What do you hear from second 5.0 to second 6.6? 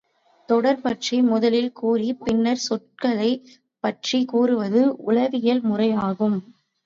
உளவியல் முறை ஆகும்.